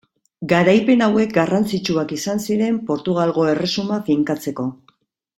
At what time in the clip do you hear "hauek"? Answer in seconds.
1.07-1.35